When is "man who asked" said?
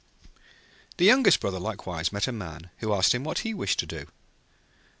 2.31-3.13